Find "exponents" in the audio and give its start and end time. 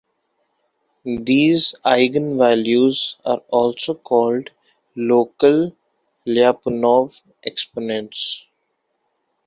7.45-8.47